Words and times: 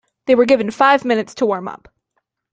They 0.25 0.33
were 0.33 0.45
given 0.45 0.71
five 0.71 1.05
minutes 1.05 1.35
to 1.35 1.45
warm 1.45 1.67
up. 1.67 1.87